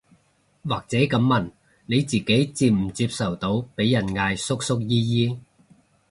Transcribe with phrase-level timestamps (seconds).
[0.63, 1.51] 或者噉問，
[1.85, 5.39] 你自己接唔接受到被人嗌叔叔姨姨